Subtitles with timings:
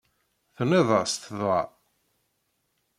[0.55, 1.61] Tenniḍ-as-t dɣa?